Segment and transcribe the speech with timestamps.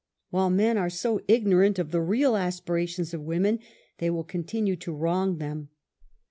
[0.31, 3.59] While men are so ignorant of the real aspirations of women
[3.99, 5.69] they will continue to wrong them.